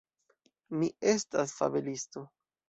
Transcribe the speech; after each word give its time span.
Mi 0.77 0.89
estas 1.11 1.53
fabelisto. 1.59 2.27